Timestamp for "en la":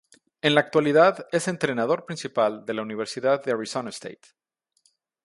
0.41-0.61